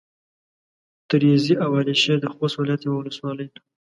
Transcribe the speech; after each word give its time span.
تريزي 1.09 1.53
او 1.63 1.71
على 1.79 1.93
شېر 2.01 2.17
د 2.21 2.25
خوست 2.33 2.55
ولايت 2.57 2.81
يوه 2.87 2.97
ولسوالي 2.99 3.45
ده. 3.53 3.59